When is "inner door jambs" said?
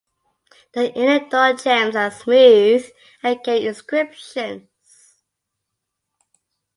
0.95-1.95